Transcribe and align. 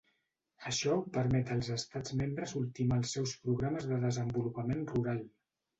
Això 0.71 0.95
permet 1.17 1.51
als 1.57 1.69
Estats 1.77 2.15
Membres 2.23 2.57
ultimar 2.63 3.01
els 3.03 3.15
seus 3.19 3.39
programes 3.47 3.91
de 3.95 4.05
desenvolupament 4.09 4.85
rural. 4.97 5.27